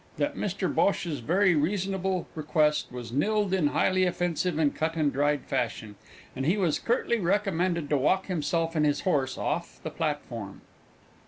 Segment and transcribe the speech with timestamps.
[0.17, 5.93] _that Mr Bhosh's very reasonable request was nilled in highly offensive cut and dried fashion,
[6.35, 10.61] and he was curtly recommended to walk himself and his horse off the platform.